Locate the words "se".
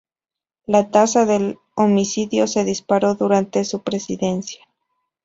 2.53-2.63